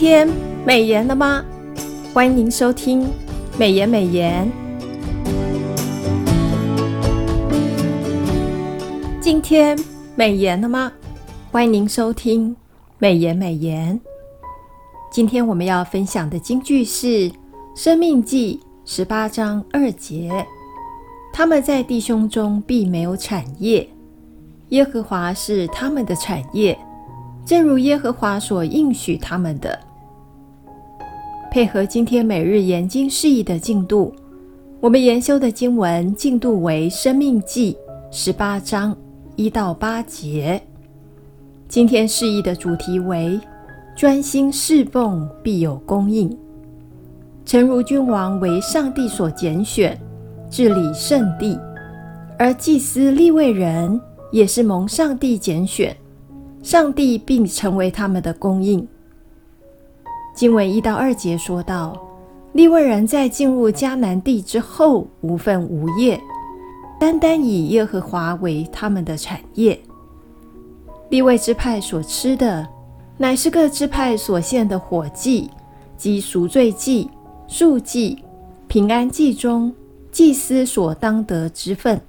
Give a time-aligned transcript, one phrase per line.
[0.00, 0.26] 天
[0.64, 1.44] 美颜了吗？
[2.14, 3.06] 欢迎您收听
[3.58, 4.50] 美颜美颜。
[9.20, 9.78] 今天
[10.16, 10.90] 美颜了吗？
[11.52, 12.56] 欢迎您收听
[12.96, 14.00] 美颜美颜。
[15.12, 17.06] 今天我们要分享的金句是
[17.74, 18.58] 《生命记》
[18.90, 20.30] 十八章二节
[21.30, 23.86] ：“他们在弟兄中必没有产业，
[24.70, 26.78] 耶和华是他们的产业。”
[27.44, 29.76] 正如耶和华所应许他们的，
[31.50, 34.14] 配合今天每日研经释义的进度，
[34.78, 37.74] 我们研修的经文进度为《生命记》
[38.16, 38.96] 十八章
[39.34, 40.62] 一到八节。
[41.66, 43.38] 今天释义的主题为
[43.96, 46.30] “专心侍奉，必有供应”。
[47.44, 50.00] 诚如君王为上帝所拣选，
[50.48, 51.58] 治理圣地，
[52.38, 55.96] 而祭司立位人也是蒙上帝拣选。
[56.62, 58.86] 上帝并成为他们的供应。
[60.40, 61.94] 经文一到二节说道：
[62.54, 66.18] 利未人在进入迦南地之后无分无业，
[66.98, 69.78] 单单以耶和华为他们的产业。
[71.10, 72.66] 利未支派所吃的，
[73.18, 75.50] 乃是各支派所献的火祭
[75.98, 77.10] 及赎罪祭、
[77.46, 78.24] 素祭、
[78.66, 79.70] 平安祭中
[80.10, 82.00] 祭司所当得之份。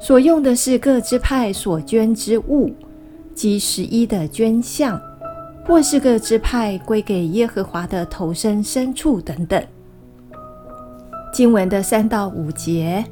[0.00, 2.72] 所用的是各支派所捐之物。
[3.34, 4.98] 及十一的捐项，
[5.66, 9.62] 或是各支派归给耶和华的头身牲畜等等。
[11.32, 13.04] 经文的三到五节，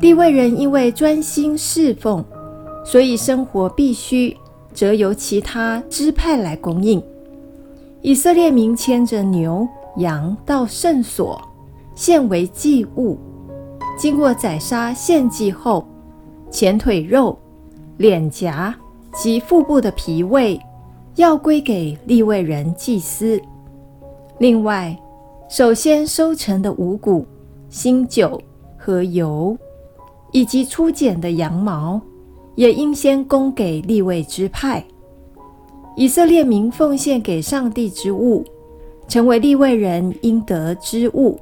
[0.00, 2.24] 地位人因为专心侍奉，
[2.84, 4.36] 所以生活必需，
[4.72, 7.02] 则由其他支派来供应。
[8.00, 11.40] 以色列民牵着牛羊到圣所，
[11.94, 13.18] 献为祭物，
[13.98, 15.86] 经过宰杀献祭后，
[16.50, 17.38] 前腿肉、
[17.98, 18.74] 脸颊。
[19.14, 20.58] 及腹部的脾胃，
[21.16, 23.40] 要归给利未人祭司。
[24.38, 24.96] 另外，
[25.48, 27.26] 首先收成的五谷、
[27.68, 28.40] 新酒
[28.78, 29.56] 和油，
[30.32, 32.00] 以及初剪的羊毛，
[32.54, 34.82] 也应先供给利未支派。
[35.94, 38.42] 以色列民奉献给上帝之物，
[39.06, 41.38] 成为利未人应得之物。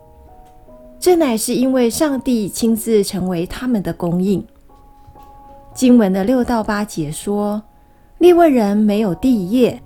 [0.99, 4.44] 这乃是因为上帝亲自成为他们的供应。
[5.73, 7.62] 经文的六到八节说，
[8.20, 9.81] 利未人没有地业，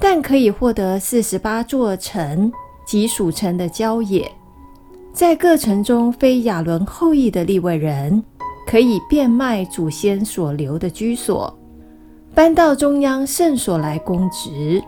[0.00, 2.52] 但可以获得四十八座城
[2.84, 4.28] 及属城的郊野。
[5.12, 8.24] 在各城中，非亚伦后裔的利未人
[8.66, 11.56] 可以变卖祖先所留的居所，
[12.34, 14.82] 搬到中央圣所来供职。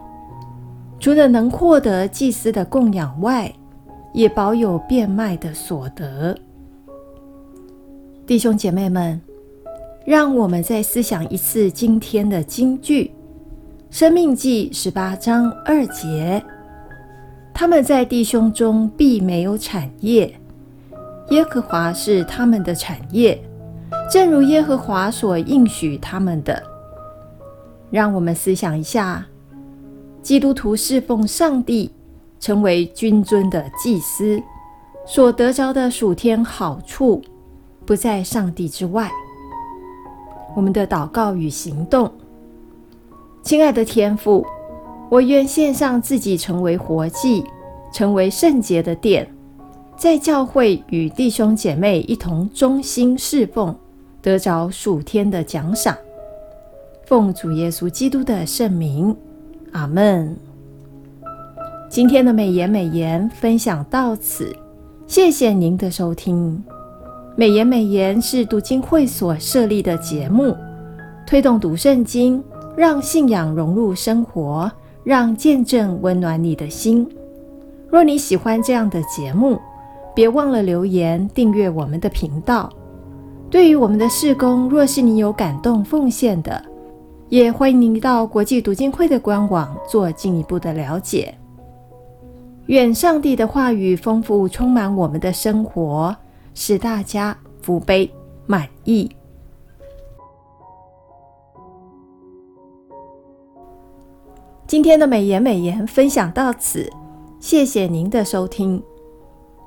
[0.98, 3.52] 除了能获得祭司的供养外，
[4.12, 6.36] 也保有变卖的所得。
[8.26, 9.20] 弟兄姐妹们，
[10.04, 13.04] 让我们再思想一次今天的金句，
[13.88, 16.42] 《生命记》十八章二节：
[17.54, 20.34] 他们在弟兄中必没有产业，
[21.30, 23.40] 耶和华是他们的产业，
[24.10, 26.60] 正如耶和华所应许他们的。
[27.88, 29.24] 让我们思想一下，
[30.20, 31.92] 基督徒侍奉上帝，
[32.40, 34.42] 成为君尊的祭司，
[35.06, 37.22] 所得着的属天好处，
[37.86, 39.08] 不在上帝之外。
[40.54, 42.10] 我们的祷告与行动，
[43.42, 44.44] 亲爱的天父，
[45.10, 47.44] 我愿献上自己成为活祭，
[47.92, 49.26] 成为圣洁的殿，
[49.96, 53.74] 在教会与弟兄姐妹一同忠心侍奉，
[54.20, 55.96] 得着属天的奖赏。
[57.04, 59.14] 奉主耶稣基督的圣名，
[59.72, 60.36] 阿门。
[61.88, 64.54] 今天的美言美言分享到此，
[65.06, 66.62] 谢谢您的收听。
[67.34, 70.54] 美言美言是读经会所设立的节目，
[71.26, 72.42] 推动读圣经，
[72.76, 74.70] 让信仰融入生活，
[75.02, 77.08] 让见证温暖你的心。
[77.88, 79.58] 若你喜欢这样的节目，
[80.14, 82.70] 别忘了留言订阅我们的频道。
[83.48, 86.62] 对于我们的事工，若是你有感动奉献的，
[87.30, 91.34] 也欢迎您到国际读经会的官网做进一步的了解。
[92.66, 96.14] 愿上帝的话语丰富充满我们的生活。
[96.54, 98.10] 使大家福杯
[98.46, 99.10] 满溢。
[104.66, 106.90] 今天的美言美言分享到此，
[107.38, 108.82] 谢谢您的收听。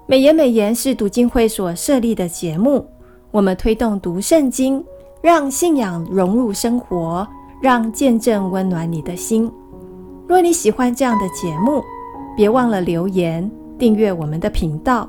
[0.07, 2.85] 美言美言是读经会所设立的节目，
[3.31, 4.83] 我们推动读圣经，
[5.21, 7.27] 让信仰融入生活，
[7.61, 9.51] 让见证温暖你的心。
[10.27, 11.83] 若你喜欢这样的节目，
[12.35, 15.07] 别忘了留言订阅我们的频道。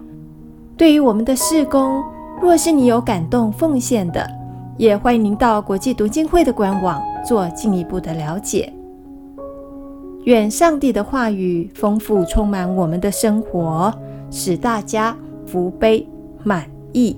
[0.76, 2.04] 对于我们的事工，
[2.40, 4.28] 若是你有感动奉献的，
[4.76, 8.70] 也欢迎您到国际读经会的官网做进一步的了解。
[10.24, 13.90] 愿上帝的话语丰富充满我们的生活，
[14.30, 16.06] 使大家福杯
[16.44, 17.16] 满溢。